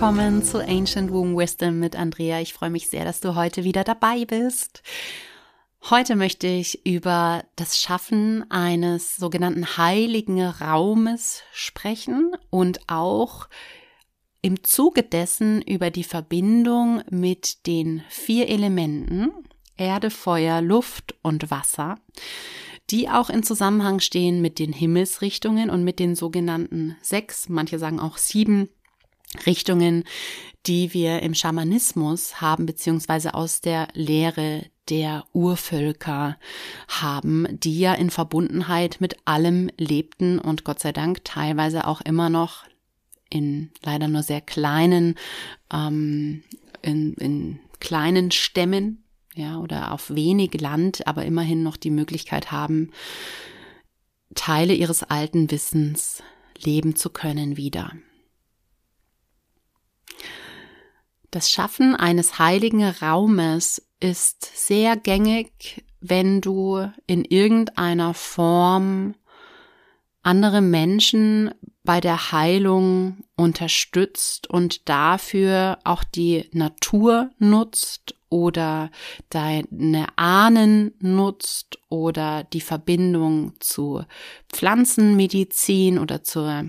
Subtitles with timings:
[0.00, 2.40] willkommen zu Ancient Womb Wisdom mit Andrea.
[2.40, 4.82] Ich freue mich sehr, dass du heute wieder dabei bist.
[5.90, 13.50] Heute möchte ich über das Schaffen eines sogenannten heiligen Raumes sprechen und auch
[14.40, 19.30] im Zuge dessen über die Verbindung mit den vier Elementen
[19.76, 21.98] Erde, Feuer, Luft und Wasser,
[22.88, 28.00] die auch in Zusammenhang stehen mit den Himmelsrichtungen und mit den sogenannten sechs, manche sagen
[28.00, 28.70] auch sieben
[29.46, 30.04] Richtungen,
[30.66, 36.36] die wir im Schamanismus haben, beziehungsweise aus der Lehre der Urvölker
[36.88, 42.28] haben, die ja in Verbundenheit mit allem lebten und Gott sei Dank teilweise auch immer
[42.28, 42.64] noch
[43.30, 45.14] in leider nur sehr kleinen,
[45.72, 46.42] ähm,
[46.82, 49.04] in, in kleinen Stämmen,
[49.34, 52.90] ja, oder auf wenig Land, aber immerhin noch die Möglichkeit haben,
[54.34, 56.22] Teile ihres alten Wissens
[56.58, 57.92] leben zu können wieder.
[61.30, 69.14] Das Schaffen eines heiligen Raumes ist sehr gängig, wenn du in irgendeiner Form
[70.22, 78.90] andere Menschen bei der Heilung unterstützt und dafür auch die Natur nutzt oder
[79.28, 84.04] deine Ahnen nutzt oder die Verbindung zu
[84.48, 86.66] Pflanzenmedizin oder zur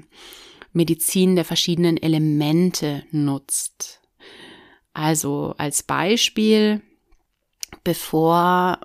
[0.71, 4.00] Medizin der verschiedenen Elemente nutzt.
[4.93, 6.81] Also als Beispiel,
[7.83, 8.79] bevor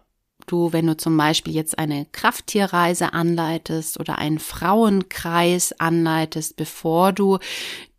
[0.46, 7.38] du, wenn du zum Beispiel jetzt eine Krafttierreise anleitest oder einen Frauenkreis anleitest, bevor du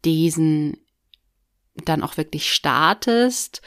[0.05, 0.77] diesen
[1.85, 3.61] dann auch wirklich startest,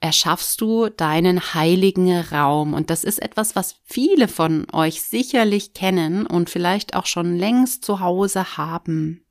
[0.00, 2.72] erschaffst du deinen heiligen Raum.
[2.72, 7.84] Und das ist etwas, was viele von euch sicherlich kennen und vielleicht auch schon längst
[7.84, 9.24] zu Hause haben.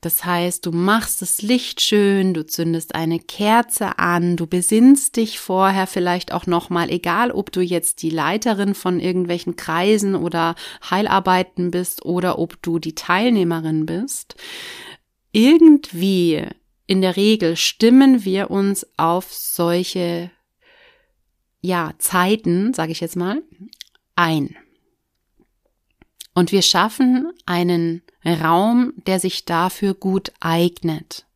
[0.00, 5.38] Das heißt, du machst das Licht schön, du zündest eine Kerze an, du besinnst dich
[5.38, 10.54] vorher vielleicht auch nochmal, egal ob du jetzt die Leiterin von irgendwelchen Kreisen oder
[10.90, 14.36] Heilarbeiten bist oder ob du die Teilnehmerin bist.
[15.32, 16.46] Irgendwie,
[16.86, 20.30] in der Regel, stimmen wir uns auf solche,
[21.60, 23.42] ja, Zeiten, sage ich jetzt mal,
[24.16, 24.56] ein.
[26.32, 31.26] Und wir schaffen einen Raum, der sich dafür gut eignet.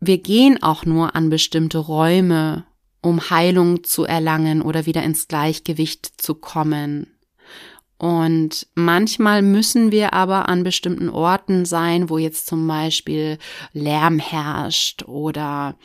[0.00, 2.64] Wir gehen auch nur an bestimmte Räume,
[3.02, 7.09] um Heilung zu erlangen oder wieder ins Gleichgewicht zu kommen.
[8.00, 13.36] Und manchmal müssen wir aber an bestimmten Orten sein, wo jetzt zum Beispiel
[13.74, 15.76] Lärm herrscht oder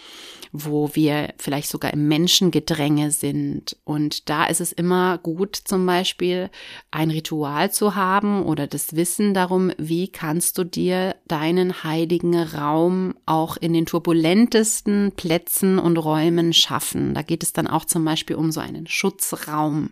[0.53, 3.75] wo wir vielleicht sogar im Menschengedränge sind.
[3.83, 6.49] Und da ist es immer gut, zum Beispiel
[6.89, 13.15] ein Ritual zu haben oder das Wissen darum, wie kannst du dir deinen heiligen Raum
[13.25, 17.13] auch in den turbulentesten Plätzen und Räumen schaffen.
[17.13, 19.89] Da geht es dann auch zum Beispiel um so einen Schutzraum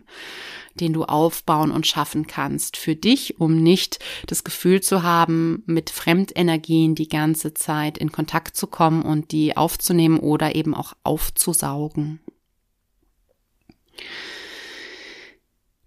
[0.74, 5.90] den du aufbauen und schaffen kannst für dich, um nicht das Gefühl zu haben, mit
[5.90, 12.20] Fremdenergien die ganze Zeit in Kontakt zu kommen und die aufzunehmen oder eben auch aufzusaugen.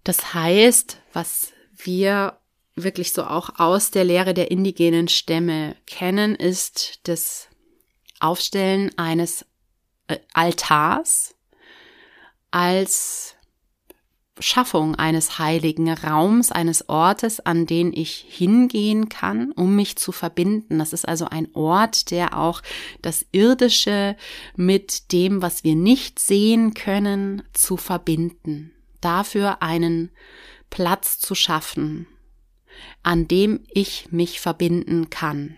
[0.04, 2.38] Das heißt, was wir
[2.74, 7.48] wirklich so auch aus der Lehre der indigenen Stämme kennen, ist das
[8.20, 9.44] Aufstellen eines
[10.06, 11.34] äh, Altars
[12.50, 13.34] als
[14.40, 20.78] Schaffung eines heiligen Raums, eines Ortes, an den ich hingehen kann, um mich zu verbinden.
[20.78, 22.62] Das ist also ein Ort, der auch
[23.02, 24.16] das Irdische
[24.56, 28.72] mit dem, was wir nicht sehen können, zu verbinden.
[29.00, 30.10] Dafür einen
[30.70, 32.06] Platz zu schaffen,
[33.02, 35.56] an dem ich mich verbinden kann.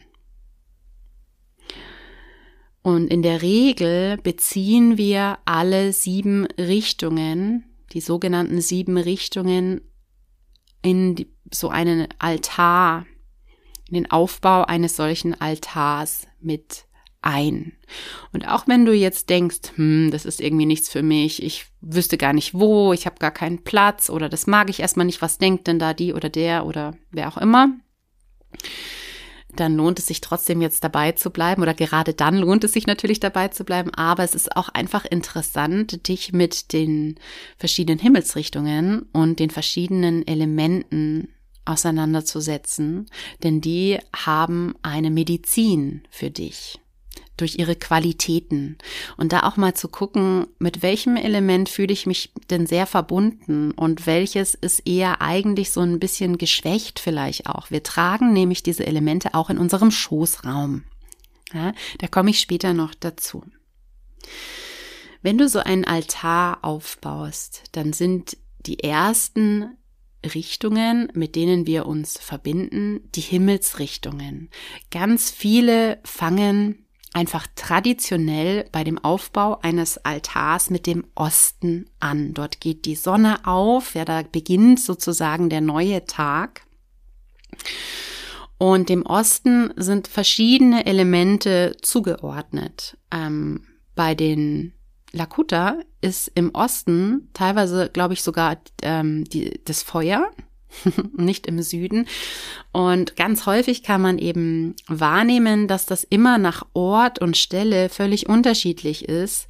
[2.82, 9.81] Und in der Regel beziehen wir alle sieben Richtungen die sogenannten sieben Richtungen
[10.83, 13.07] in die, so einen Altar,
[13.89, 16.87] in den Aufbau eines solchen Altars mit
[17.23, 17.73] ein.
[18.33, 22.17] Und auch wenn du jetzt denkst, hm, das ist irgendwie nichts für mich, ich wüsste
[22.17, 25.39] gar nicht wo, ich habe gar keinen Platz oder das mag ich erstmal nicht, was
[25.39, 27.77] denkt denn da die oder der oder wer auch immer,
[29.56, 32.87] dann lohnt es sich trotzdem jetzt dabei zu bleiben oder gerade dann lohnt es sich
[32.87, 37.19] natürlich dabei zu bleiben, aber es ist auch einfach interessant, dich mit den
[37.56, 41.29] verschiedenen Himmelsrichtungen und den verschiedenen Elementen
[41.64, 43.06] auseinanderzusetzen,
[43.43, 46.81] denn die haben eine Medizin für dich
[47.41, 48.79] durch ihre Qualitäten.
[49.17, 53.73] Und da auch mal zu gucken, mit welchem Element fühle ich mich denn sehr verbunden
[53.73, 57.71] und welches ist eher eigentlich so ein bisschen geschwächt vielleicht auch.
[57.71, 60.85] Wir tragen nämlich diese Elemente auch in unserem Schoßraum.
[61.53, 63.45] Ja, da komme ich später noch dazu.
[65.23, 69.77] Wenn du so einen Altar aufbaust, dann sind die ersten
[70.25, 74.51] Richtungen, mit denen wir uns verbinden, die Himmelsrichtungen.
[74.91, 82.35] Ganz viele fangen einfach traditionell bei dem Aufbau eines Altars mit dem Osten an.
[82.35, 86.62] Dort geht die Sonne auf, ja, da beginnt sozusagen der neue Tag.
[88.59, 92.97] Und dem Osten sind verschiedene Elemente zugeordnet.
[93.11, 93.65] Ähm,
[93.95, 94.75] bei den
[95.13, 100.31] Lakota ist im Osten teilweise, glaube ich, sogar ähm, die, das Feuer,
[101.17, 102.06] nicht im Süden.
[102.72, 108.28] Und ganz häufig kann man eben wahrnehmen, dass das immer nach Ort und Stelle völlig
[108.28, 109.49] unterschiedlich ist,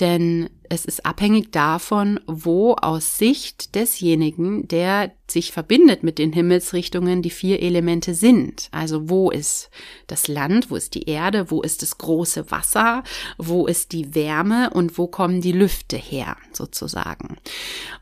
[0.00, 7.22] denn es ist abhängig davon, wo aus Sicht desjenigen, der sich verbindet mit den Himmelsrichtungen,
[7.22, 8.68] die vier Elemente sind.
[8.72, 9.70] Also wo ist
[10.06, 13.02] das Land, wo ist die Erde, wo ist das große Wasser,
[13.38, 17.36] wo ist die Wärme und wo kommen die Lüfte her, sozusagen.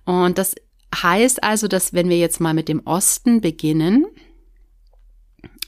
[0.05, 0.55] Und das
[1.03, 4.07] Heißt also, dass wenn wir jetzt mal mit dem Osten beginnen,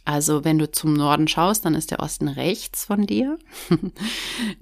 [0.05, 3.39] also wenn du zum Norden schaust, dann ist der Osten rechts von dir,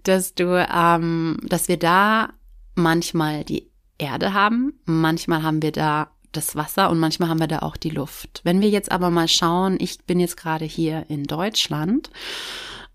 [0.02, 2.30] dass du, ähm, dass wir da
[2.74, 7.60] manchmal die Erde haben, manchmal haben wir da das Wasser und manchmal haben wir da
[7.60, 8.40] auch die Luft.
[8.42, 12.10] Wenn wir jetzt aber mal schauen, ich bin jetzt gerade hier in Deutschland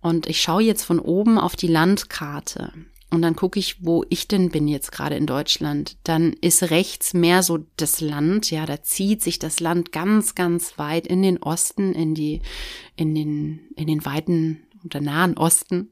[0.01, 2.74] und ich schaue jetzt von oben auf die Landkarte
[3.12, 7.14] und dann gucke ich, wo ich denn bin jetzt gerade in Deutschland, dann ist rechts
[7.14, 11.42] mehr so das Land, ja, da zieht sich das Land ganz, ganz weit in den
[11.42, 12.42] Osten, in die,
[12.96, 15.92] in den, in den weiten oder nahen Osten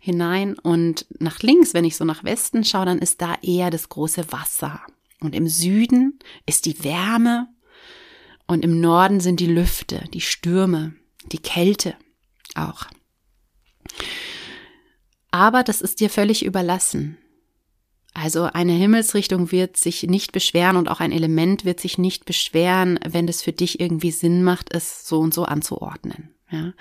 [0.00, 0.58] hinein.
[0.58, 4.32] Und nach links, wenn ich so nach Westen schaue, dann ist da eher das große
[4.32, 4.80] Wasser.
[5.20, 7.48] Und im Süden ist die Wärme
[8.46, 10.94] und im Norden sind die Lüfte, die Stürme,
[11.32, 11.96] die Kälte
[12.54, 12.86] auch.
[15.36, 17.18] Aber das ist dir völlig überlassen.
[18.14, 22.98] Also eine Himmelsrichtung wird sich nicht beschweren und auch ein Element wird sich nicht beschweren,
[23.06, 26.30] wenn es für dich irgendwie Sinn macht, es so und so anzuordnen.
[26.50, 26.72] Ja.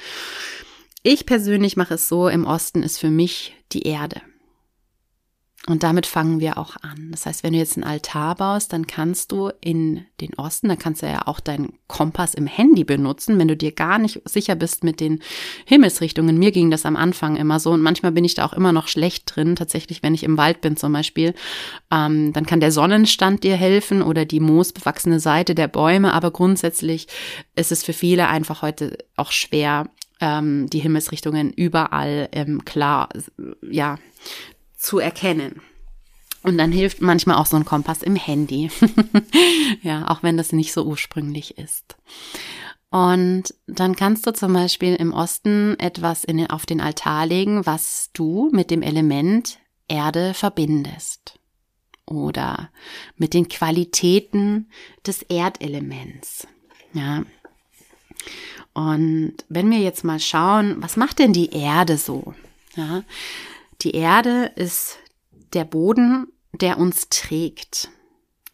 [1.03, 4.21] Ich persönlich mache es so, im Osten ist für mich die Erde.
[5.67, 7.09] Und damit fangen wir auch an.
[7.09, 10.75] Das heißt, wenn du jetzt einen Altar baust, dann kannst du in den Osten, da
[10.75, 14.53] kannst du ja auch deinen Kompass im Handy benutzen, wenn du dir gar nicht sicher
[14.53, 15.23] bist mit den
[15.65, 16.37] Himmelsrichtungen.
[16.37, 18.87] Mir ging das am Anfang immer so und manchmal bin ich da auch immer noch
[18.87, 19.55] schlecht drin.
[19.55, 21.33] Tatsächlich, wenn ich im Wald bin zum Beispiel,
[21.91, 26.13] ähm, dann kann der Sonnenstand dir helfen oder die moosbewachsene Seite der Bäume.
[26.13, 27.07] Aber grundsätzlich
[27.55, 29.89] ist es für viele einfach heute auch schwer,
[30.21, 33.09] ähm, die Himmelsrichtungen überall ähm, klar,
[33.61, 33.97] ja,
[34.85, 35.61] zu erkennen.
[36.43, 38.69] Und dann hilft manchmal auch so ein Kompass im Handy.
[39.81, 41.97] ja, auch wenn das nicht so ursprünglich ist.
[42.91, 48.11] Und dann kannst du zum Beispiel im Osten etwas in, auf den Altar legen, was
[48.13, 51.39] du mit dem Element Erde verbindest.
[52.05, 52.69] Oder
[53.17, 54.69] mit den Qualitäten
[55.05, 56.47] des Erdelements.
[56.93, 57.23] Ja.
[58.73, 62.35] Und wenn wir jetzt mal schauen, was macht denn die Erde so?
[62.75, 63.03] Ja,
[63.81, 64.97] die Erde ist
[65.53, 67.89] der Boden, der uns trägt.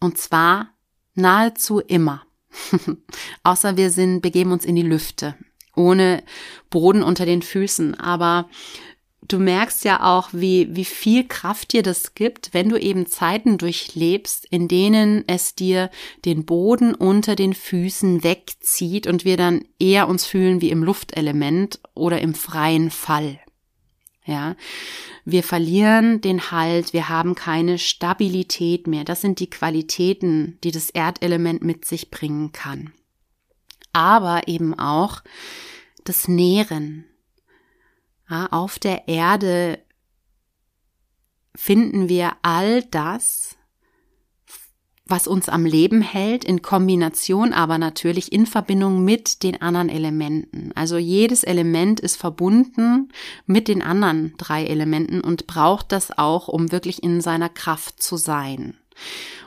[0.00, 0.70] Und zwar
[1.14, 2.22] nahezu immer.
[3.42, 5.34] Außer wir sind, begeben uns in die Lüfte.
[5.74, 6.22] Ohne
[6.70, 7.94] Boden unter den Füßen.
[7.98, 8.48] Aber
[9.26, 13.58] du merkst ja auch, wie, wie viel Kraft dir das gibt, wenn du eben Zeiten
[13.58, 15.90] durchlebst, in denen es dir
[16.24, 21.80] den Boden unter den Füßen wegzieht und wir dann eher uns fühlen wie im Luftelement
[21.94, 23.40] oder im freien Fall.
[24.24, 24.54] Ja,
[25.24, 29.04] wir verlieren den Halt, wir haben keine Stabilität mehr.
[29.04, 32.92] Das sind die Qualitäten, die das Erdelement mit sich bringen kann.
[33.92, 35.22] Aber eben auch
[36.04, 37.04] das Nähren.
[38.30, 39.80] Ja, auf der Erde
[41.54, 43.56] finden wir all das,
[45.06, 50.70] was uns am Leben hält, in Kombination aber natürlich in Verbindung mit den anderen Elementen.
[50.74, 53.08] Also jedes Element ist verbunden
[53.46, 58.16] mit den anderen drei Elementen und braucht das auch, um wirklich in seiner Kraft zu
[58.16, 58.74] sein.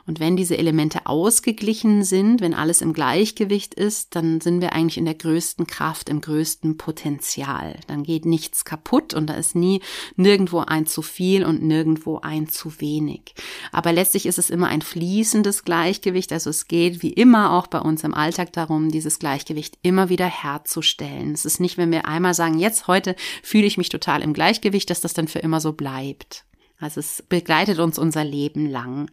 [0.07, 4.97] Und wenn diese Elemente ausgeglichen sind, wenn alles im Gleichgewicht ist, dann sind wir eigentlich
[4.97, 7.79] in der größten Kraft, im größten Potenzial.
[7.88, 9.81] Dann geht nichts kaputt und da ist nie
[10.15, 13.33] nirgendwo ein zu viel und nirgendwo ein zu wenig.
[13.71, 16.31] Aber letztlich ist es immer ein fließendes Gleichgewicht.
[16.31, 20.27] Also es geht wie immer auch bei uns im Alltag darum, dieses Gleichgewicht immer wieder
[20.27, 21.33] herzustellen.
[21.33, 24.89] Es ist nicht, wenn wir einmal sagen, jetzt heute fühle ich mich total im Gleichgewicht,
[24.91, 26.45] dass das dann für immer so bleibt.
[26.86, 29.10] Also es begleitet uns unser Leben lang,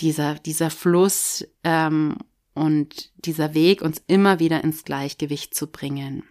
[0.00, 2.16] dieser, dieser Fluss ähm,
[2.52, 6.24] und dieser Weg, uns immer wieder ins Gleichgewicht zu bringen.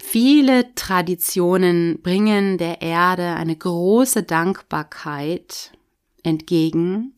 [0.00, 5.70] Viele Traditionen bringen der Erde eine große Dankbarkeit
[6.24, 7.14] entgegen,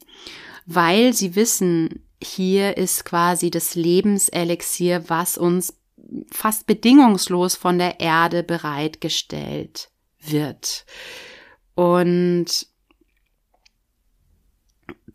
[0.67, 5.73] weil sie wissen, hier ist quasi das Lebenselixier, was uns
[6.31, 9.91] fast bedingungslos von der Erde bereitgestellt
[10.21, 10.85] wird.
[11.75, 12.67] Und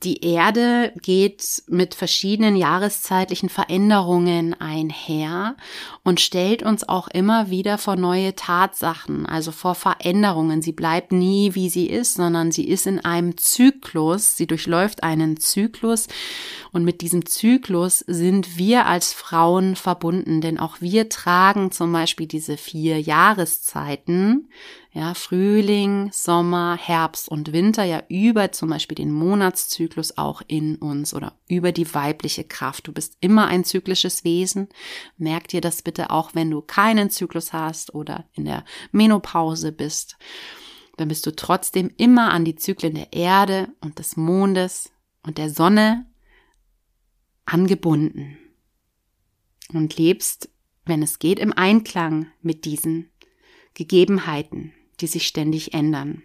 [0.03, 5.57] die Erde geht mit verschiedenen jahreszeitlichen Veränderungen einher
[6.03, 10.61] und stellt uns auch immer wieder vor neue Tatsachen, also vor Veränderungen.
[10.61, 15.37] Sie bleibt nie, wie sie ist, sondern sie ist in einem Zyklus, sie durchläuft einen
[15.37, 16.07] Zyklus.
[16.71, 22.27] Und mit diesem Zyklus sind wir als Frauen verbunden, denn auch wir tragen zum Beispiel
[22.27, 24.47] diese vier Jahreszeiten,
[24.91, 31.13] ja, Frühling, Sommer, Herbst und Winter ja über zum Beispiel den Monatszyklus auch in uns
[31.13, 32.87] oder über die weibliche Kraft.
[32.87, 34.69] Du bist immer ein zyklisches Wesen.
[35.17, 40.17] Merk dir das bitte auch, wenn du keinen Zyklus hast oder in der Menopause bist.
[40.97, 44.91] Dann bist du trotzdem immer an die Zyklen der Erde und des Mondes
[45.23, 46.05] und der Sonne
[47.45, 48.37] angebunden
[49.73, 50.49] und lebst,
[50.85, 53.09] wenn es geht, im Einklang mit diesen
[53.73, 56.23] Gegebenheiten die sich ständig ändern.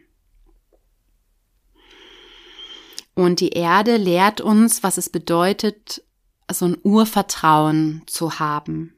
[3.15, 6.03] Und die Erde lehrt uns, was es bedeutet,
[6.51, 8.95] so ein Urvertrauen zu haben.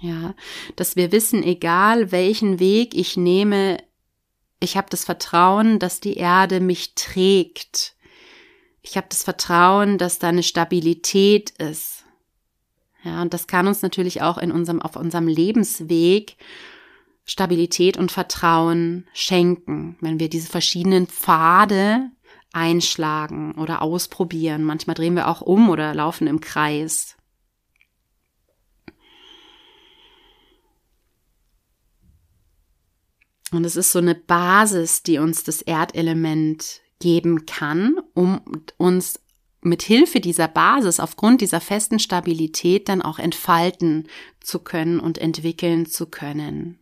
[0.00, 0.34] Ja,
[0.76, 3.78] dass wir wissen, egal welchen Weg ich nehme,
[4.60, 7.94] ich habe das Vertrauen, dass die Erde mich trägt.
[8.82, 12.04] Ich habe das Vertrauen, dass da eine Stabilität ist.
[13.04, 16.36] Ja, und das kann uns natürlich auch in unserem, auf unserem Lebensweg
[17.26, 22.10] Stabilität und Vertrauen schenken, wenn wir diese verschiedenen Pfade
[22.52, 24.62] einschlagen oder ausprobieren.
[24.62, 27.16] Manchmal drehen wir auch um oder laufen im Kreis.
[33.52, 38.40] Und es ist so eine Basis, die uns das Erdelement geben kann, um
[38.76, 39.20] uns
[39.60, 44.08] mit Hilfe dieser Basis, aufgrund dieser festen Stabilität dann auch entfalten
[44.40, 46.78] zu können und entwickeln zu können.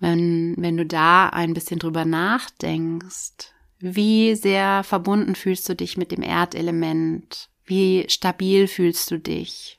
[0.00, 6.10] Wenn, wenn du da ein bisschen drüber nachdenkst, wie sehr verbunden fühlst du dich mit
[6.10, 7.48] dem Erdelement?
[7.64, 9.78] Wie stabil fühlst du dich?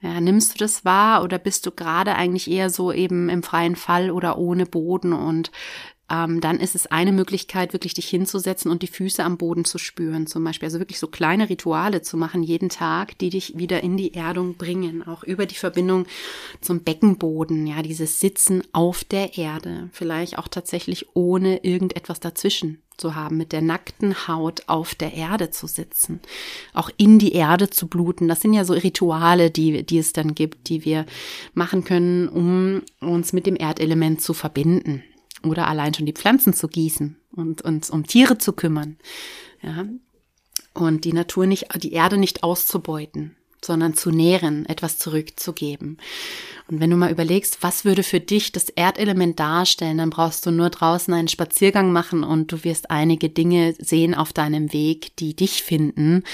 [0.00, 3.76] Ja, nimmst du das wahr oder bist du gerade eigentlich eher so eben im freien
[3.76, 5.52] Fall oder ohne Boden und
[6.12, 9.78] ähm, dann ist es eine Möglichkeit, wirklich dich hinzusetzen und die Füße am Boden zu
[9.78, 10.66] spüren, zum Beispiel.
[10.66, 14.56] Also wirklich so kleine Rituale zu machen jeden Tag, die dich wieder in die Erdung
[14.56, 16.06] bringen, auch über die Verbindung
[16.60, 23.14] zum Beckenboden, ja, dieses Sitzen auf der Erde, vielleicht auch tatsächlich ohne irgendetwas dazwischen zu
[23.14, 26.20] haben, mit der nackten Haut auf der Erde zu sitzen,
[26.74, 28.28] auch in die Erde zu bluten.
[28.28, 31.06] Das sind ja so Rituale, die, die es dann gibt, die wir
[31.54, 35.02] machen können, um uns mit dem Erdelement zu verbinden
[35.44, 38.96] oder allein schon die Pflanzen zu gießen und uns um Tiere zu kümmern.
[39.62, 39.86] Ja.
[40.74, 45.98] Und die Natur nicht, die Erde nicht auszubeuten, sondern zu nähren, etwas zurückzugeben.
[46.68, 50.50] Und wenn du mal überlegst, was würde für dich das Erdelement darstellen, dann brauchst du
[50.50, 55.36] nur draußen einen Spaziergang machen und du wirst einige Dinge sehen auf deinem Weg, die
[55.36, 56.24] dich finden,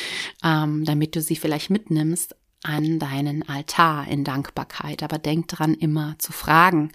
[0.45, 2.37] ähm, damit du sie vielleicht mitnimmst
[2.68, 5.02] an deinen Altar in Dankbarkeit.
[5.02, 6.92] Aber denk dran, immer zu fragen,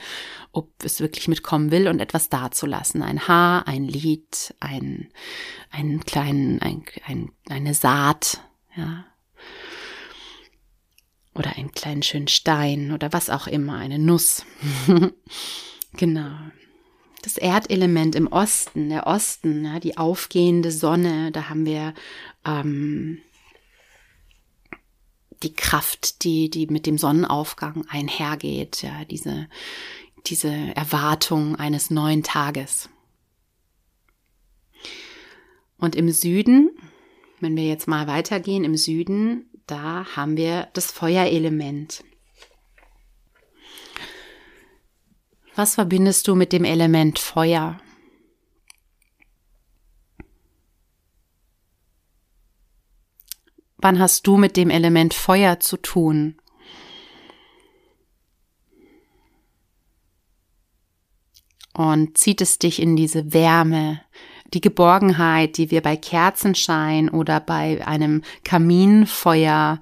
[0.51, 3.01] ob es wirklich mitkommen will und etwas dazulassen.
[3.01, 5.09] Ein Haar, ein Lied, ein,
[5.71, 8.41] einen kleinen, ein, ein, eine Saat,
[8.75, 9.05] ja.
[11.33, 14.45] Oder einen kleinen schönen Stein oder was auch immer, eine Nuss.
[15.93, 16.35] genau.
[17.23, 21.95] Das Erdelement im Osten, der Osten, ja, die aufgehende Sonne, da haben wir
[22.45, 23.23] ähm,
[25.43, 29.47] die Kraft, die, die mit dem Sonnenaufgang einhergeht, ja, diese,
[30.25, 32.89] diese Erwartung eines neuen Tages.
[35.77, 36.71] Und im Süden,
[37.39, 42.03] wenn wir jetzt mal weitergehen, im Süden, da haben wir das Feuerelement.
[45.55, 47.79] Was verbindest du mit dem Element Feuer?
[53.83, 56.37] Wann hast du mit dem Element Feuer zu tun?
[61.73, 63.99] Und zieht es dich in diese Wärme,
[64.53, 69.81] die Geborgenheit, die wir bei Kerzenschein oder bei einem Kaminfeuer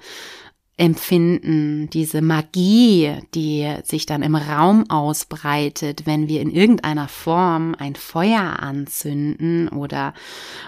[0.81, 7.93] empfinden, diese Magie, die sich dann im Raum ausbreitet, wenn wir in irgendeiner Form ein
[7.93, 10.15] Feuer anzünden oder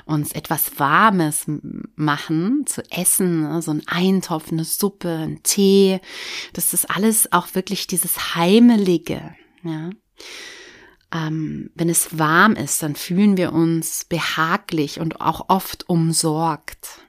[0.06, 1.46] uns etwas Warmes
[1.96, 6.00] machen zu essen, ne, so ein Eintopf, eine Suppe, ein Tee,
[6.54, 9.90] das ist alles auch wirklich dieses Heimelige, ja.
[11.12, 17.03] Ähm, wenn es warm ist, dann fühlen wir uns behaglich und auch oft umsorgt.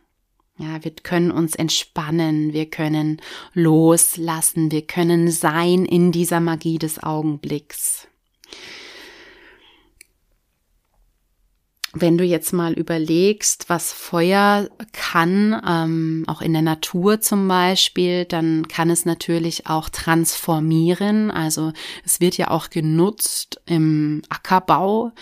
[0.56, 3.20] Ja, wir können uns entspannen, wir können
[3.54, 8.06] loslassen, wir können sein in dieser Magie des Augenblicks.
[11.94, 18.24] Wenn du jetzt mal überlegst, was Feuer kann, ähm, auch in der Natur zum Beispiel,
[18.24, 21.30] dann kann es natürlich auch transformieren.
[21.30, 21.72] Also
[22.04, 25.12] es wird ja auch genutzt im Ackerbau,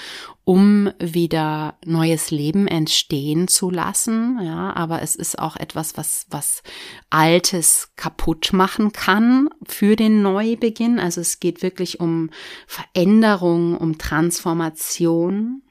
[0.45, 4.41] um wieder neues Leben entstehen zu lassen.
[4.43, 6.63] Ja, aber es ist auch etwas, was, was
[7.11, 10.99] Altes kaputt machen kann für den Neubeginn.
[10.99, 12.31] Also es geht wirklich um
[12.67, 15.63] Veränderung, um Transformation.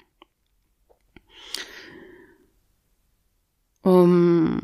[3.81, 4.61] Um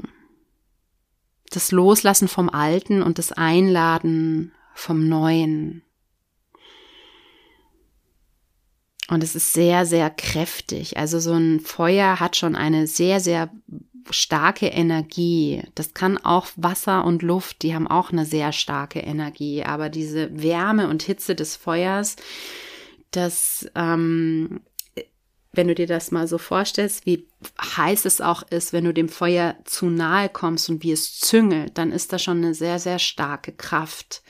[1.49, 5.83] das Loslassen vom Alten und das Einladen vom Neuen.
[9.09, 10.97] Und es ist sehr, sehr kräftig.
[10.97, 13.49] Also so ein Feuer hat schon eine sehr, sehr
[14.09, 15.63] starke Energie.
[15.75, 19.63] Das kann auch Wasser und Luft, die haben auch eine sehr starke Energie.
[19.63, 22.17] Aber diese Wärme und Hitze des Feuers,
[23.11, 24.61] das ähm,
[25.57, 27.27] wenn du dir das mal so vorstellst, wie
[27.59, 31.77] heiß es auch ist, wenn du dem Feuer zu nahe kommst und wie es züngelt,
[31.77, 34.21] dann ist da schon eine sehr, sehr starke Kraft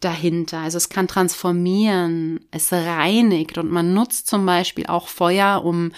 [0.00, 0.58] dahinter.
[0.58, 5.92] Also es kann transformieren, es reinigt und man nutzt zum Beispiel auch Feuer, um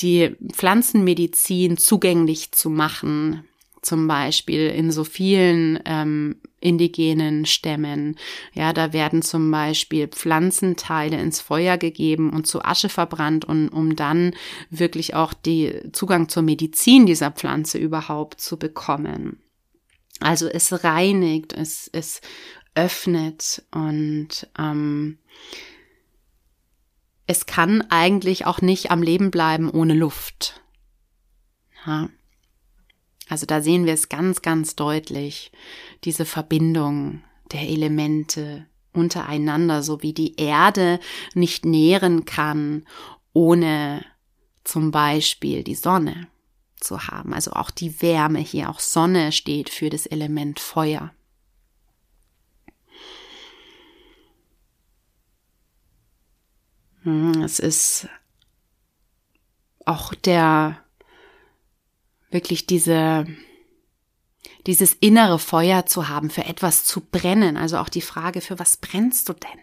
[0.00, 3.44] die Pflanzenmedizin zugänglich zu machen
[3.82, 8.16] zum Beispiel in so vielen ähm, indigenen Stämmen.
[8.54, 13.96] Ja, da werden zum Beispiel Pflanzenteile ins Feuer gegeben und zu Asche verbrannt, und, um
[13.96, 14.34] dann
[14.70, 19.40] wirklich auch die Zugang zur Medizin dieser Pflanze überhaupt zu bekommen.
[20.20, 22.20] Also es reinigt, es, es
[22.74, 25.18] öffnet und ähm,
[27.26, 30.60] es kann eigentlich auch nicht am Leben bleiben ohne Luft.
[31.86, 32.08] Ja.
[33.32, 35.52] Also da sehen wir es ganz, ganz deutlich,
[36.04, 41.00] diese Verbindung der Elemente untereinander, so wie die Erde
[41.32, 42.86] nicht nähren kann,
[43.32, 44.04] ohne
[44.64, 46.26] zum Beispiel die Sonne
[46.78, 47.32] zu haben.
[47.32, 51.14] Also auch die Wärme hier, auch Sonne steht für das Element Feuer.
[57.04, 58.08] Hm, es ist
[59.86, 60.81] auch der
[62.32, 63.26] wirklich diese,
[64.66, 67.56] dieses innere Feuer zu haben, für etwas zu brennen.
[67.56, 69.60] Also auch die Frage, für was brennst du denn?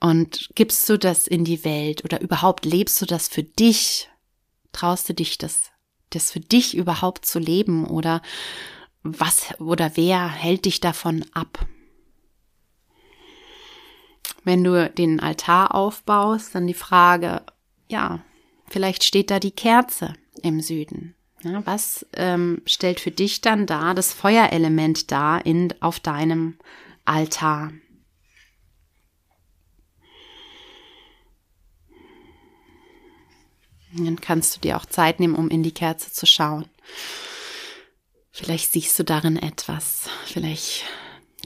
[0.00, 4.08] Und gibst du das in die Welt oder überhaupt lebst du das für dich?
[4.72, 5.70] Traust du dich das,
[6.10, 8.22] das für dich überhaupt zu leben oder
[9.02, 11.66] was oder wer hält dich davon ab?
[14.44, 17.42] Wenn du den Altar aufbaust, dann die Frage,
[17.88, 18.22] ja,
[18.70, 21.14] vielleicht steht da die Kerze im Süden.
[21.42, 26.58] Ja, was ähm, stellt für dich dann da das Feuerelement da in, auf deinem
[27.04, 27.72] Altar?
[33.92, 36.66] Dann kannst du dir auch Zeit nehmen, um in die Kerze zu schauen.
[38.30, 40.08] Vielleicht siehst du darin etwas.
[40.26, 40.84] Vielleicht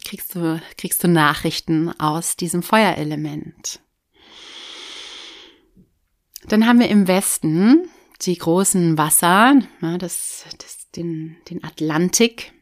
[0.05, 3.81] kriegst du, kriegst du Nachrichten aus diesem Feuerelement.
[6.53, 7.89] Dann haben wir im Westen
[8.21, 12.53] die großen Wasser, ja, das, das, den, den Atlantik.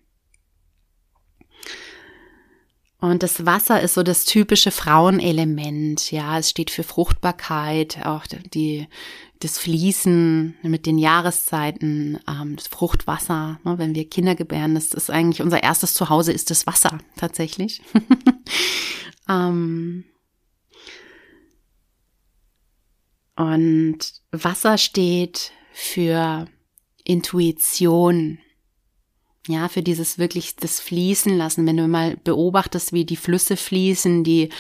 [3.01, 6.13] Und das Wasser ist so das typische Frauenelement.
[6.13, 8.87] Ja, es steht für Fruchtbarkeit, auch die,
[9.41, 13.59] das Fließen mit den Jahreszeiten, ähm, das Fruchtwasser.
[13.65, 17.83] Ne, wenn wir Kinder gebären, das ist eigentlich unser erstes Zuhause, ist das Wasser tatsächlich.
[19.29, 20.05] ähm,
[23.41, 23.99] Und
[24.33, 26.47] Wasser steht für
[27.05, 28.39] Intuition.
[29.47, 31.65] Ja, für dieses wirklich das Fließen lassen.
[31.67, 34.51] Wenn du mal beobachtest, wie die Flüsse fließen, die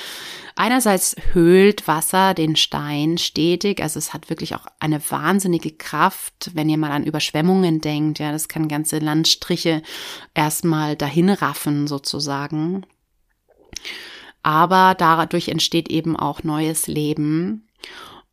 [0.57, 3.83] einerseits höhlt Wasser den Stein stetig.
[3.83, 8.19] Also es hat wirklich auch eine wahnsinnige Kraft, wenn ihr mal an Überschwemmungen denkt.
[8.19, 9.83] Ja, das kann ganze Landstriche
[10.33, 12.87] erstmal dahin raffen sozusagen.
[14.43, 17.69] Aber dadurch entsteht eben auch neues Leben.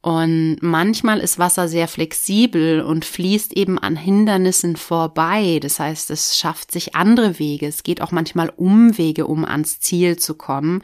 [0.03, 5.59] Und manchmal ist Wasser sehr flexibel und fließt eben an Hindernissen vorbei.
[5.61, 7.65] Das heißt, es schafft sich andere Wege.
[7.65, 10.83] Es geht auch manchmal Umwege, um ans Ziel zu kommen.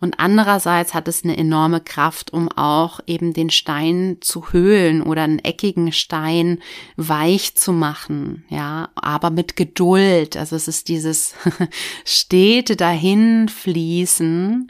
[0.00, 5.22] Und andererseits hat es eine enorme Kraft, um auch eben den Stein zu höhlen oder
[5.22, 6.58] einen eckigen Stein
[6.96, 8.44] weich zu machen.
[8.48, 10.36] Ja, aber mit Geduld.
[10.36, 11.34] Also es ist dieses
[12.04, 14.68] stete dahinfließen.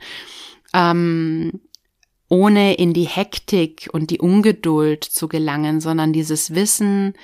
[0.74, 1.60] Ähm,
[2.28, 7.14] ohne in die Hektik und die Ungeduld zu gelangen, sondern dieses Wissen,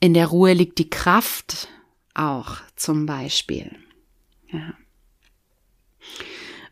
[0.00, 1.68] in der Ruhe liegt die Kraft
[2.14, 3.70] auch zum Beispiel.
[4.50, 4.74] Ja.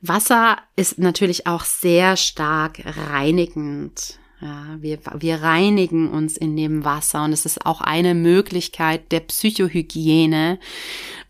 [0.02, 4.18] Wasser ist natürlich auch sehr stark reinigend.
[4.40, 9.20] Ja, wir, wir reinigen uns in dem Wasser und es ist auch eine Möglichkeit der
[9.20, 10.59] Psychohygiene,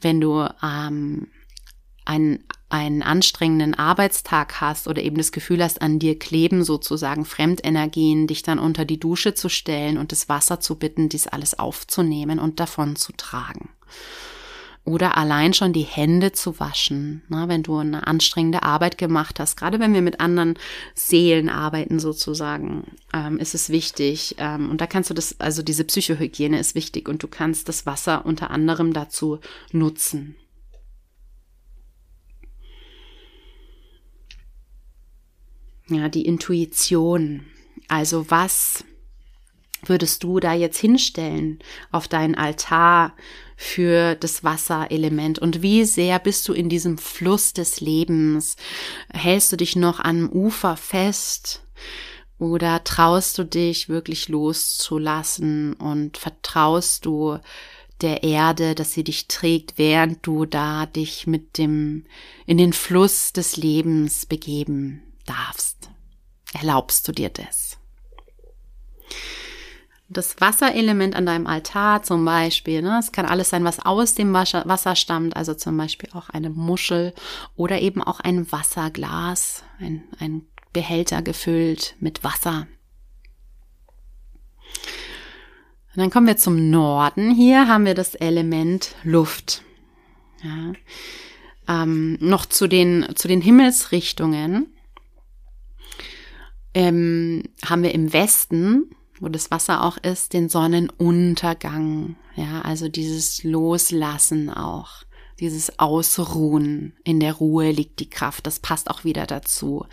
[0.00, 1.26] wenn du ähm,
[2.05, 8.27] ein einen anstrengenden Arbeitstag hast oder eben das Gefühl hast, an dir kleben sozusagen Fremdenergien,
[8.27, 12.39] dich dann unter die Dusche zu stellen und das Wasser zu bitten, dies alles aufzunehmen
[12.39, 13.71] und davon zu tragen.
[14.85, 19.57] Oder allein schon die Hände zu waschen, na, wenn du eine anstrengende Arbeit gemacht hast.
[19.57, 20.55] Gerade wenn wir mit anderen
[20.95, 24.37] Seelen arbeiten sozusagen, ähm, ist es wichtig.
[24.39, 27.85] Ähm, und da kannst du das, also diese Psychohygiene ist wichtig und du kannst das
[27.85, 29.39] Wasser unter anderem dazu
[29.71, 30.37] nutzen.
[35.90, 37.46] Ja, die Intuition.
[37.88, 38.85] Also was
[39.85, 41.59] würdest du da jetzt hinstellen
[41.90, 43.16] auf deinen Altar
[43.57, 48.57] für das Wasserelement und wie sehr bist du in diesem Fluss des Lebens?
[49.12, 51.62] Hältst du dich noch am Ufer fest
[52.38, 57.38] oder traust du dich wirklich loszulassen und vertraust du
[58.00, 62.05] der Erde, dass sie dich trägt, während du da dich mit dem
[62.46, 65.80] in den Fluss des Lebens begeben darfst.
[66.55, 67.79] Erlaubst du dir das?
[70.09, 74.33] Das Wasserelement an deinem Altar zum Beispiel, ne, es kann alles sein, was aus dem
[74.33, 77.15] Wasser, stammt, also zum Beispiel auch eine Muschel
[77.55, 82.67] oder eben auch ein Wasserglas, ein, ein Behälter gefüllt mit Wasser.
[85.95, 87.33] Und dann kommen wir zum Norden.
[87.33, 89.63] Hier haben wir das Element Luft.
[90.43, 90.73] Ja.
[91.69, 94.75] Ähm, noch zu den, zu den Himmelsrichtungen
[96.75, 102.17] ähm, haben wir im Westen, wo das Wasser auch ist, den Sonnenuntergang.
[102.37, 105.05] Ja, also dieses Loslassen auch.
[105.39, 106.95] Dieses Ausruhen.
[107.03, 108.47] In der Ruhe liegt die Kraft.
[108.47, 109.87] Das passt auch wieder dazu.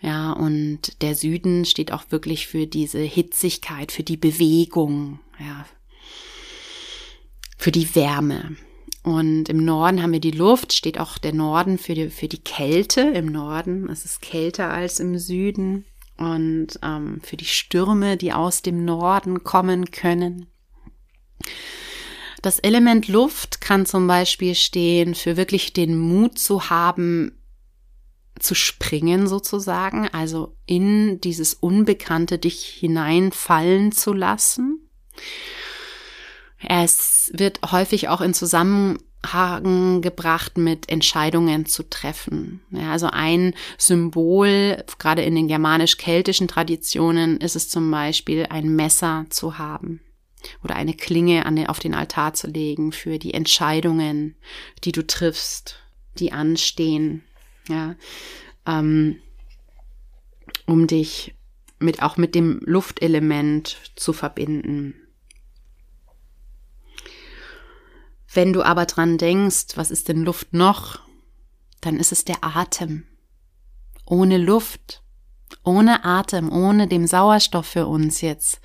[0.00, 5.64] Ja, und der Süden steht auch wirklich für diese Hitzigkeit, für die Bewegung, ja,
[7.56, 8.56] für die Wärme.
[9.04, 12.42] Und im Norden haben wir die Luft, steht auch der Norden für die, für die
[12.42, 13.00] Kälte.
[13.00, 15.84] Im Norden ist es kälter als im Süden
[16.16, 20.46] und ähm, für die Stürme, die aus dem Norden kommen können.
[22.42, 27.38] Das Element Luft kann zum Beispiel stehen für wirklich den Mut zu haben,
[28.38, 34.90] zu springen sozusagen, also in dieses Unbekannte dich hineinfallen zu lassen.
[36.66, 42.60] Es wird häufig auch in Zusammenhang Haken gebracht mit Entscheidungen zu treffen.
[42.70, 49.26] Ja, also ein Symbol, gerade in den germanisch-keltischen Traditionen, ist es zum Beispiel, ein Messer
[49.30, 50.00] zu haben
[50.62, 54.34] oder eine Klinge den, auf den Altar zu legen für die Entscheidungen,
[54.84, 55.78] die du triffst,
[56.18, 57.22] die anstehen,
[57.68, 57.94] ja,
[58.66, 59.18] ähm,
[60.66, 61.34] um dich
[61.78, 64.94] mit auch mit dem Luftelement zu verbinden.
[68.34, 71.00] Wenn du aber dran denkst, was ist denn Luft noch,
[71.80, 73.04] dann ist es der Atem.
[74.06, 75.02] Ohne Luft,
[75.64, 78.60] ohne Atem, ohne dem Sauerstoff für uns jetzt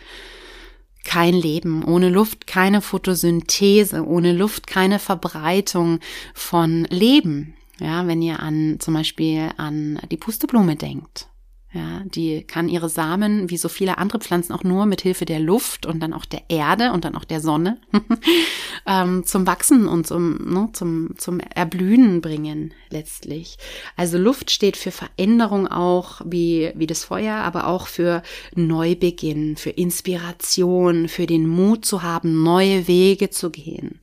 [1.03, 5.99] kein Leben, ohne Luft keine Photosynthese, ohne Luft keine Verbreitung
[6.33, 7.55] von Leben.
[7.79, 11.29] Ja, wenn ihr an zum Beispiel an die Pusteblume denkt,
[11.77, 15.39] ja, die kann ihre Samen, wie so viele andere Pflanzen, auch nur mit Hilfe der
[15.39, 17.79] Luft und dann auch der Erde und dann auch der Sonne
[18.87, 23.59] ähm, zum Wachsen und zum, ne, zum, zum Erblühen bringen, letztlich.
[23.95, 28.23] Also Luft steht für Veränderung auch, wie, wie das Feuer, aber auch für
[28.55, 33.99] Neubeginn, für Inspiration, für den Mut zu haben, neue Wege zu gehen.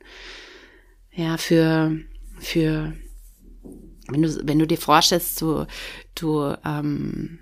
[1.12, 1.98] Ja, für,
[2.38, 2.92] für,
[4.06, 5.66] wenn du, wenn du dir vorstellst, du,
[6.14, 7.40] du, ähm,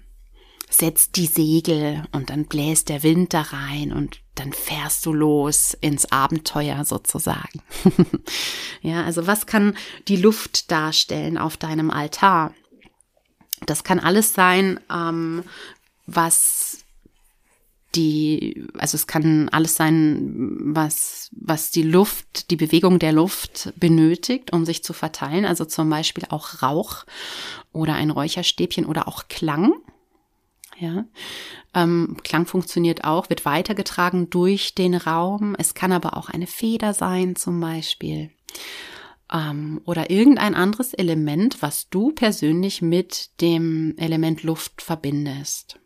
[0.73, 5.77] setzt die Segel und dann bläst der Wind da rein und dann fährst du los
[5.81, 7.61] ins Abenteuer sozusagen.
[8.83, 9.77] ja, also was kann
[10.09, 12.55] die Luft darstellen auf deinem Altar?
[13.67, 15.45] Das kann alles sein, ähm,
[16.07, 16.79] was
[17.95, 24.53] die, also es kann alles sein, was, was die Luft, die Bewegung der Luft benötigt,
[24.53, 25.45] um sich zu verteilen.
[25.45, 27.05] Also zum Beispiel auch Rauch
[27.73, 29.75] oder ein Räucherstäbchen oder auch Klang.
[30.83, 31.05] Ja,
[31.75, 35.55] ähm, Klang funktioniert auch, wird weitergetragen durch den Raum.
[35.57, 38.31] Es kann aber auch eine Feder sein, zum Beispiel.
[39.33, 45.79] Ähm, oder irgendein anderes Element, was du persönlich mit dem Element Luft verbindest.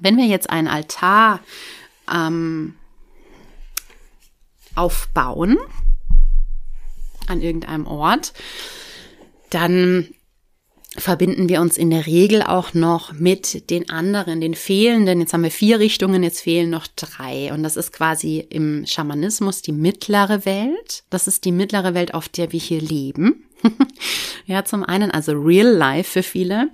[0.00, 1.38] Wenn wir jetzt einen Altar
[2.12, 2.74] ähm,
[4.74, 5.56] aufbauen
[7.28, 8.32] an irgendeinem Ort,
[9.50, 10.12] dann
[10.96, 15.20] verbinden wir uns in der Regel auch noch mit den anderen, den fehlenden.
[15.20, 17.52] Jetzt haben wir vier Richtungen, jetzt fehlen noch drei.
[17.52, 21.04] Und das ist quasi im Schamanismus die mittlere Welt.
[21.10, 23.46] Das ist die mittlere Welt, auf der wir hier leben.
[24.46, 26.70] ja, zum einen also Real Life für viele.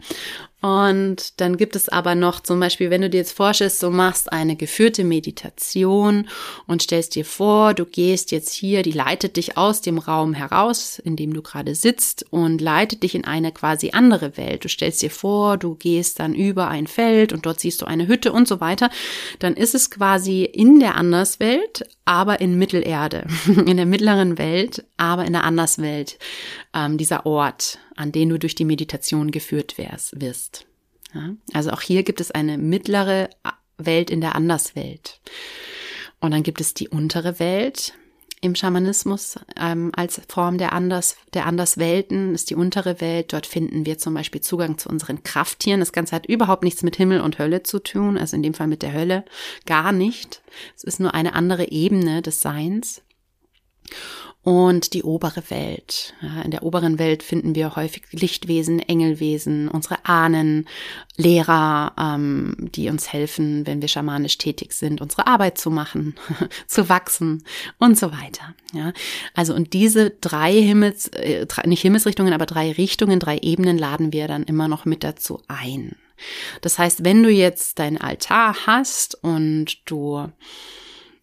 [0.60, 4.32] Und dann gibt es aber noch zum Beispiel, wenn du dir jetzt vorstellst, du machst
[4.32, 6.28] eine geführte Meditation
[6.66, 10.98] und stellst dir vor, du gehst jetzt hier, die leitet dich aus dem Raum heraus,
[10.98, 14.64] in dem du gerade sitzt und leitet dich in eine quasi andere Welt.
[14.64, 18.08] Du stellst dir vor, du gehst dann über ein Feld und dort siehst du eine
[18.08, 18.90] Hütte und so weiter.
[19.38, 25.24] Dann ist es quasi in der Anderswelt, aber in Mittelerde, in der mittleren Welt, aber
[25.24, 26.18] in der Anderswelt,
[26.74, 30.66] ähm, dieser Ort an den du durch die Meditation geführt wirst.
[31.14, 31.34] Ja?
[31.52, 33.28] Also auch hier gibt es eine mittlere
[33.76, 35.20] Welt in der Anderswelt.
[36.20, 37.94] Und dann gibt es die untere Welt
[38.40, 43.32] im Schamanismus ähm, als Form der Anders, der Anderswelten ist die untere Welt.
[43.32, 45.80] Dort finden wir zum Beispiel Zugang zu unseren Krafttieren.
[45.80, 48.68] Das Ganze hat überhaupt nichts mit Himmel und Hölle zu tun, also in dem Fall
[48.68, 49.24] mit der Hölle
[49.66, 50.40] gar nicht.
[50.76, 53.02] Es ist nur eine andere Ebene des Seins
[54.48, 56.14] und die obere Welt.
[56.22, 60.66] Ja, in der oberen Welt finden wir häufig Lichtwesen, Engelwesen, unsere Ahnen,
[61.18, 66.14] Lehrer, ähm, die uns helfen, wenn wir schamanisch tätig sind, unsere Arbeit zu machen,
[66.66, 67.44] zu wachsen
[67.76, 68.54] und so weiter.
[68.72, 68.94] Ja,
[69.34, 74.28] also und diese drei Himmels, äh, nicht Himmelsrichtungen, aber drei Richtungen, drei Ebenen laden wir
[74.28, 75.94] dann immer noch mit dazu ein.
[76.62, 80.26] Das heißt, wenn du jetzt deinen Altar hast und du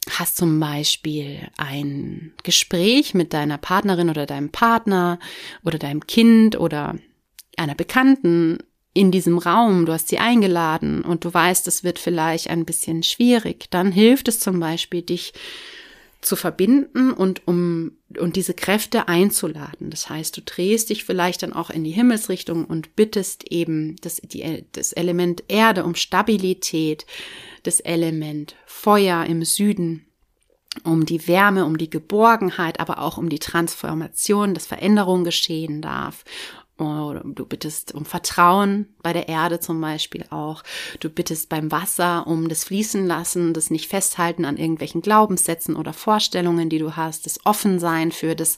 [0.10, 5.20] hast zum Beispiel ein Gespräch mit deiner Partnerin oder deinem Partner
[5.64, 6.96] oder deinem Kind oder
[7.58, 8.60] einer Bekannten
[8.94, 13.04] in diesem Raum, du hast sie eingeladen und du weißt, es wird vielleicht ein bisschen
[13.04, 15.34] schwierig, dann hilft es zum Beispiel, dich
[16.26, 19.90] zu verbinden und um und diese Kräfte einzuladen.
[19.90, 24.22] Das heißt, du drehst dich vielleicht dann auch in die Himmelsrichtung und bittest eben das,
[24.24, 27.06] die, das Element Erde um Stabilität,
[27.64, 30.06] das Element Feuer im Süden,
[30.84, 36.24] um die Wärme, um die Geborgenheit, aber auch um die Transformation, dass Veränderung geschehen darf
[36.78, 40.62] du bittest um Vertrauen bei der Erde zum Beispiel auch.
[41.00, 45.94] Du bittest beim Wasser um das Fließen lassen, das nicht festhalten an irgendwelchen Glaubenssätzen oder
[45.94, 48.58] Vorstellungen, die du hast, das Offensein für das,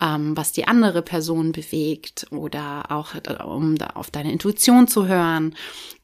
[0.00, 5.06] ähm, was die andere Person bewegt oder auch äh, um da auf deine Intuition zu
[5.06, 5.54] hören.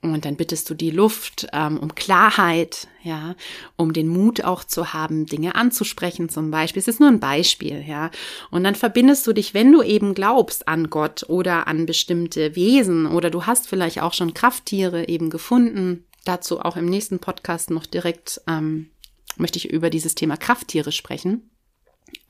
[0.03, 3.35] Und dann bittest du die Luft ähm, um Klarheit, ja,
[3.77, 6.81] um den Mut auch zu haben, Dinge anzusprechen zum Beispiel.
[6.81, 8.11] Es ist nur ein Beispiel, ja.
[8.51, 13.07] Und dann verbindest du dich, wenn du eben glaubst an Gott oder an bestimmte Wesen
[13.07, 16.05] oder du hast vielleicht auch schon Krafttiere eben gefunden.
[16.25, 18.91] Dazu auch im nächsten Podcast noch direkt ähm,
[19.37, 21.51] möchte ich über dieses Thema Krafttiere sprechen.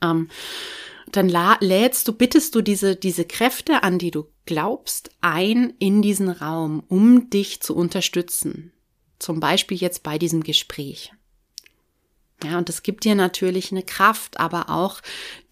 [0.01, 0.29] Ähm,
[1.11, 6.29] dann lädst du, bittest du diese, diese Kräfte, an die du glaubst, ein in diesen
[6.29, 8.71] Raum, um dich zu unterstützen.
[9.19, 11.11] Zum Beispiel jetzt bei diesem Gespräch.
[12.43, 15.01] Ja, und es gibt dir natürlich eine Kraft, aber auch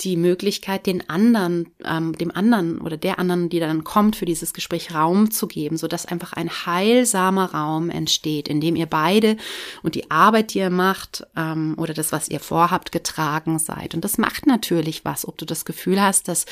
[0.02, 4.54] die Möglichkeit, den anderen, ähm, dem anderen oder der anderen, die dann kommt, für dieses
[4.54, 9.38] Gespräch Raum zu geben, so dass einfach ein heilsamer Raum entsteht, in dem ihr beide
[9.84, 13.94] und die Arbeit, die ihr macht ähm, oder das, was ihr vorhabt, getragen seid.
[13.94, 16.46] Und das macht natürlich was, ob du das Gefühl hast, dass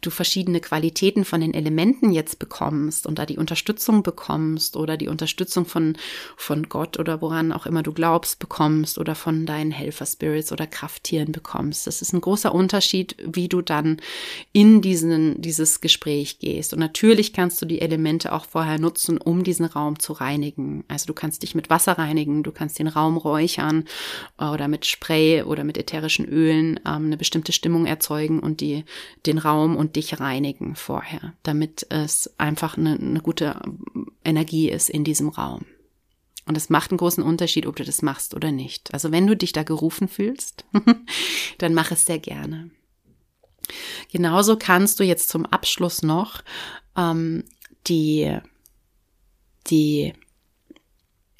[0.00, 5.08] du verschiedene Qualitäten von den Elementen jetzt bekommst und da die Unterstützung bekommst oder die
[5.08, 5.96] Unterstützung von
[6.36, 11.32] von Gott oder woran auch immer du glaubst bekommst oder von deinen Helfer-Spirits oder Krafttieren
[11.32, 11.86] bekommst.
[11.86, 13.98] Das ist ein großer Unterschied, wie du dann
[14.52, 16.72] in diesen, dieses Gespräch gehst.
[16.72, 20.84] Und natürlich kannst du die Elemente auch vorher nutzen, um diesen Raum zu reinigen.
[20.88, 23.84] Also du kannst dich mit Wasser reinigen, du kannst den Raum räuchern
[24.38, 28.84] oder mit Spray oder mit ätherischen Ölen ähm, eine bestimmte Stimmung erzeugen und die,
[29.26, 33.60] den Raum und dich reinigen vorher, damit es einfach eine, eine gute
[34.24, 35.66] Energie ist in diesem Raum.
[36.46, 38.92] Und es macht einen großen Unterschied, ob du das machst oder nicht.
[38.92, 40.64] Also wenn du dich da gerufen fühlst,
[41.58, 42.70] dann mach es sehr gerne.
[44.12, 46.42] Genauso kannst du jetzt zum Abschluss noch
[46.96, 47.44] ähm,
[47.86, 48.38] die,
[49.68, 50.12] die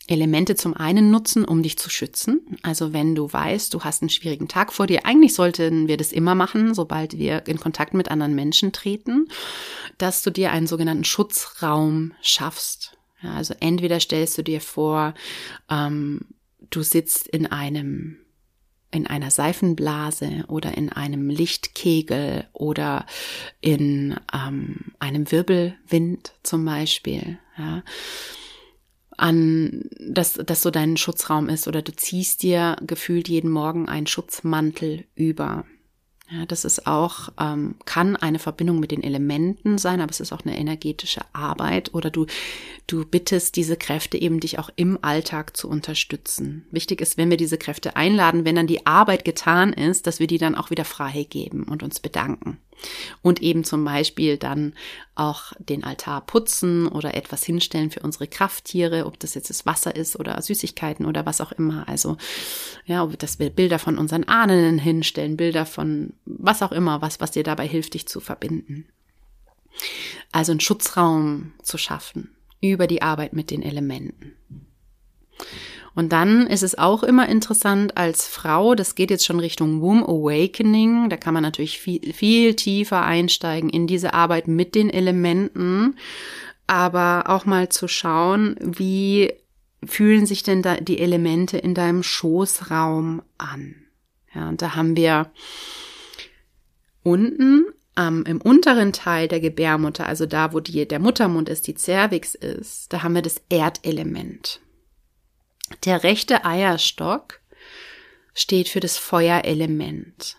[0.07, 2.59] Elemente zum einen nutzen, um dich zu schützen.
[2.63, 6.13] Also wenn du weißt, du hast einen schwierigen Tag vor dir, eigentlich sollten wir das
[6.13, 9.29] immer machen, sobald wir in Kontakt mit anderen Menschen treten,
[9.97, 12.94] dass du dir einen sogenannten Schutzraum schaffst.
[13.25, 15.15] Ja, also entweder stellst du dir vor,
[15.71, 16.21] ähm,
[16.71, 18.19] du sitzt in einem
[18.91, 23.07] in einer Seifenblase oder in einem Lichtkegel oder
[23.61, 27.39] in ähm, einem Wirbelwind zum Beispiel.
[27.59, 27.83] Ja
[29.17, 34.07] an, dass das so dein Schutzraum ist oder du ziehst dir gefühlt jeden Morgen einen
[34.07, 35.65] Schutzmantel über.
[36.31, 40.33] Ja, das ist auch, ähm, kann eine Verbindung mit den Elementen sein, aber es ist
[40.33, 42.27] auch eine energetische Arbeit oder du,
[42.87, 46.67] du bittest diese Kräfte eben dich auch im Alltag zu unterstützen.
[46.71, 50.27] Wichtig ist, wenn wir diese Kräfte einladen, wenn dann die Arbeit getan ist, dass wir
[50.27, 52.59] die dann auch wieder freigeben und uns bedanken.
[53.23, 54.75] Und eben zum Beispiel dann
[55.15, 59.95] auch den Altar putzen oder etwas hinstellen für unsere Krafttiere, ob das jetzt das Wasser
[59.95, 61.89] ist oder Süßigkeiten oder was auch immer.
[61.89, 62.17] Also,
[62.85, 67.31] ja, dass wir Bilder von unseren Ahnen hinstellen, Bilder von was auch immer, was, was
[67.31, 68.87] dir dabei hilft, dich zu verbinden.
[70.33, 74.35] Also einen Schutzraum zu schaffen über die Arbeit mit den Elementen.
[75.95, 80.09] Und dann ist es auch immer interessant als Frau, das geht jetzt schon Richtung Womb
[80.09, 85.97] Awakening, da kann man natürlich viel, viel tiefer einsteigen in diese Arbeit mit den Elementen,
[86.67, 89.33] aber auch mal zu schauen, wie
[89.85, 93.77] fühlen sich denn da die Elemente in deinem Schoßraum an?
[94.35, 95.31] Ja, und da haben wir
[97.05, 101.77] unten ähm, im unteren Teil der Gebärmutter, also da, wo die, der Muttermund ist, die
[101.77, 104.61] Cervix ist, da haben wir das Erdelement.
[105.85, 107.41] Der rechte Eierstock
[108.35, 110.37] steht für das Feuerelement.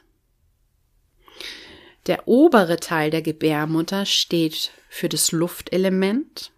[2.07, 6.51] Der obere Teil der Gebärmutter steht für das Luftelement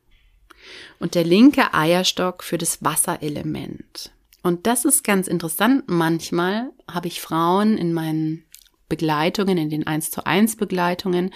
[1.00, 4.12] und der linke Eierstock für das Wasserelement.
[4.44, 5.86] Und das ist ganz interessant.
[5.88, 8.46] Manchmal habe ich Frauen in meinen
[8.90, 11.34] Begleitungen, in den 1 zu 1 Begleitungen,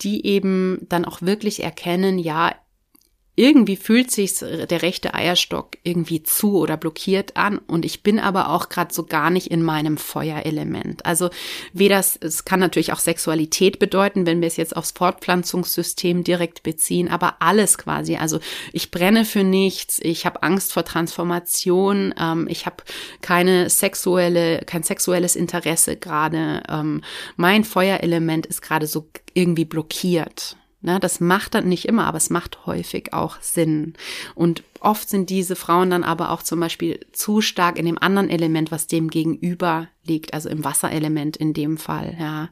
[0.00, 2.54] die eben dann auch wirklich erkennen, ja,
[3.38, 8.50] irgendwie fühlt sich der rechte Eierstock irgendwie zu oder blockiert an und ich bin aber
[8.50, 11.06] auch gerade so gar nicht in meinem Feuerelement.
[11.06, 11.30] Also
[11.72, 17.08] weder es kann natürlich auch Sexualität bedeuten, wenn wir es jetzt aufs Fortpflanzungssystem direkt beziehen,
[17.08, 18.16] aber alles quasi.
[18.16, 18.40] Also
[18.72, 22.82] ich brenne für nichts, ich habe Angst vor Transformation, ähm, ich habe
[23.20, 26.64] keine sexuelle, kein sexuelles Interesse gerade.
[26.68, 27.02] Ähm,
[27.36, 30.56] mein Feuerelement ist gerade so irgendwie blockiert.
[30.80, 33.94] Ne, das macht dann nicht immer, aber es macht häufig auch Sinn.
[34.36, 38.30] Und oft sind diese Frauen dann aber auch zum Beispiel zu stark in dem anderen
[38.30, 42.50] Element, was dem gegenüber liegt, also im Wasserelement in dem Fall, ja.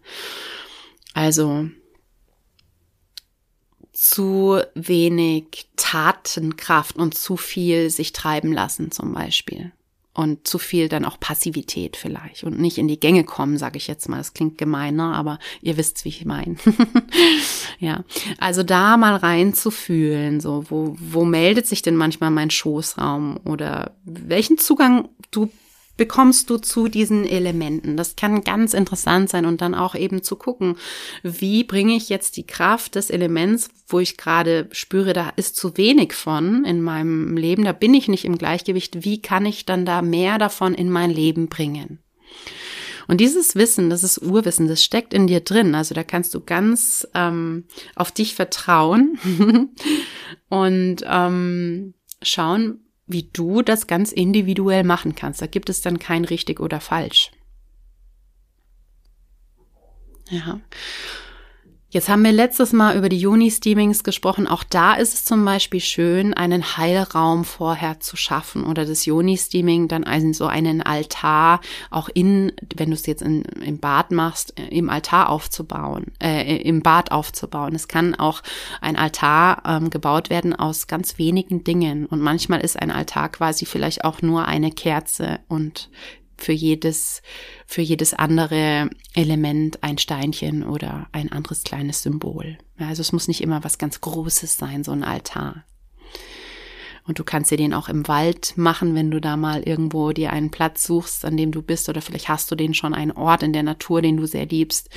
[1.15, 1.69] Also
[3.93, 9.73] zu wenig Tatenkraft und zu viel sich treiben lassen zum Beispiel
[10.17, 13.87] und zu viel dann auch Passivität vielleicht und nicht in die Gänge kommen, sage ich
[13.87, 14.17] jetzt mal.
[14.17, 16.57] Das klingt gemeiner, aber ihr wisst, wie ich meine.
[17.79, 18.03] ja,
[18.39, 24.57] also da mal reinzufühlen, so wo wo meldet sich denn manchmal mein Schoßraum oder welchen
[24.57, 25.51] Zugang du
[25.97, 27.97] bekommst du zu diesen Elementen.
[27.97, 30.77] Das kann ganz interessant sein und dann auch eben zu gucken,
[31.23, 35.77] wie bringe ich jetzt die Kraft des Elements, wo ich gerade spüre, da ist zu
[35.77, 39.85] wenig von in meinem Leben, da bin ich nicht im Gleichgewicht, wie kann ich dann
[39.85, 42.01] da mehr davon in mein Leben bringen?
[43.09, 45.75] Und dieses Wissen, das ist Urwissen, das steckt in dir drin.
[45.75, 49.19] Also da kannst du ganz ähm, auf dich vertrauen
[50.49, 55.41] und ähm, schauen, wie du das ganz individuell machen kannst.
[55.41, 57.31] Da gibt es dann kein richtig oder falsch.
[60.29, 60.61] Ja.
[61.97, 64.47] Jetzt haben wir letztes Mal über die Juni-Steamings gesprochen.
[64.47, 69.89] Auch da ist es zum Beispiel schön, einen Heilraum vorher zu schaffen oder das Juni-Steaming
[69.89, 74.61] dann also so einen Altar auch in, wenn du es jetzt in, im Bad machst,
[74.61, 77.75] äh, im Altar aufzubauen, äh, im Bad aufzubauen.
[77.75, 78.43] Es kann auch
[78.83, 83.65] ein Altar ähm, gebaut werden aus ganz wenigen Dingen und manchmal ist ein Altar quasi
[83.65, 85.89] vielleicht auch nur eine Kerze und
[86.39, 87.23] für jedes,
[87.67, 92.59] für jedes andere Element ein Steinchen oder ein anderes kleines Symbol.
[92.79, 95.65] Also es muss nicht immer was ganz Großes sein, so ein Altar.
[97.07, 100.33] Und du kannst dir den auch im Wald machen, wenn du da mal irgendwo dir
[100.33, 103.45] einen Platz suchst, an dem du bist, oder vielleicht hast du den schon einen Ort
[103.45, 104.91] in der Natur, den du sehr liebst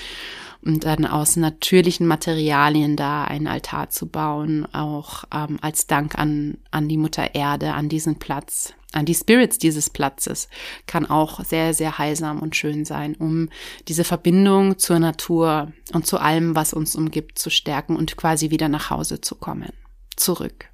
[0.61, 6.57] und dann aus natürlichen Materialien da einen Altar zu bauen, auch ähm, als Dank an,
[6.71, 10.49] an die Mutter Erde, an diesen Platz, an die Spirits dieses Platzes,
[10.87, 13.49] kann auch sehr, sehr heilsam und schön sein, um
[13.87, 18.67] diese Verbindung zur Natur und zu allem, was uns umgibt, zu stärken und quasi wieder
[18.67, 19.71] nach Hause zu kommen,
[20.15, 20.69] zurück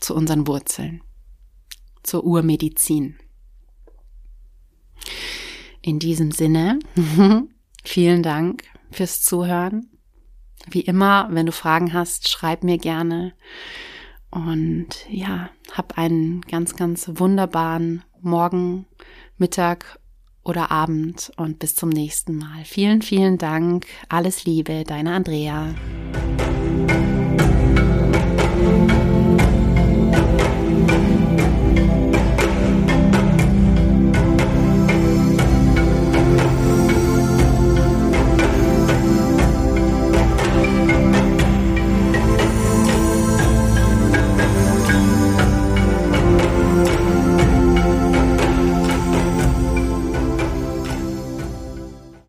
[0.00, 1.02] zu unseren Wurzeln.
[2.02, 3.16] zur Urmedizin.
[5.82, 6.80] In diesem Sinne,
[7.84, 9.88] vielen Dank fürs Zuhören.
[10.68, 13.34] Wie immer, wenn du Fragen hast, schreib mir gerne.
[14.32, 18.86] Und ja, hab einen ganz, ganz wunderbaren Morgen,
[19.36, 20.00] Mittag
[20.42, 22.64] oder Abend und bis zum nächsten Mal.
[22.64, 23.86] Vielen, vielen Dank.
[24.08, 25.74] Alles Liebe, deine Andrea.